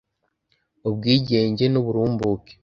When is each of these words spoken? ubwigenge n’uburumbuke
ubwigenge 0.87 1.63
n’uburumbuke 1.69 2.53